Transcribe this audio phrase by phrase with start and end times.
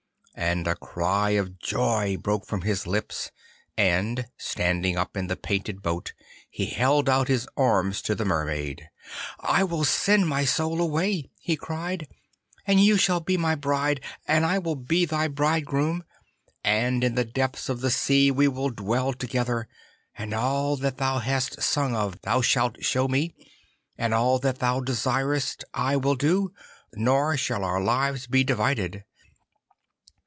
[0.33, 3.31] And a cry of joy broke from his lips,
[3.77, 6.13] and standing up in the painted boat,
[6.49, 8.89] he held out his arms to the Mermaid.
[9.41, 12.07] 'I will send my soul away,' he cried,
[12.65, 16.03] 'and you shall be my bride, and I will be thy bridegroom,
[16.63, 19.67] and in the depth of the sea we will dwell together,
[20.17, 23.35] and all that thou hast sung of thou shalt show me,
[23.95, 26.51] and all that thou desirest I will do,
[26.95, 29.03] nor shall our lives be divided.